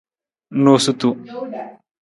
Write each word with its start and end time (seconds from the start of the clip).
Noosutu. 0.63 1.09